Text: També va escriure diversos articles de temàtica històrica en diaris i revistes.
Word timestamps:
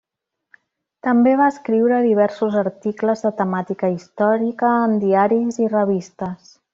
També 1.07 1.33
va 1.41 1.49
escriure 1.53 1.99
diversos 2.07 2.57
articles 2.63 3.23
de 3.27 3.33
temàtica 3.43 3.93
històrica 3.99 4.73
en 4.89 4.97
diaris 5.05 5.65
i 5.67 5.73
revistes. 5.79 6.55